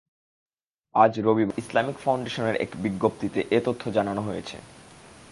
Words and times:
আজ 0.95 1.13
রবিবার 1.19 1.59
ইসলামিক 1.59 1.97
ফাউন্ডেশনের 1.97 2.55
এক 2.55 2.71
বিজ্ঞপ্তিতে 2.83 3.39
এ 3.51 3.59
তথ্য 3.65 3.83
জানানো 3.91 4.21
হয়েছে। 4.21 4.57